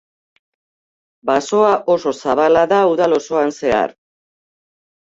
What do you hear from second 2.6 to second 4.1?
da udal osoan zehar.